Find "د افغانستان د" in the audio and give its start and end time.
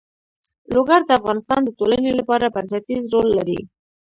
1.05-1.69